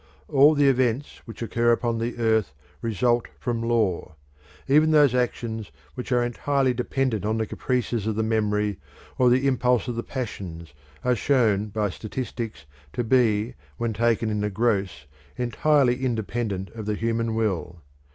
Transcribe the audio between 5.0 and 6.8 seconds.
actions which are entirely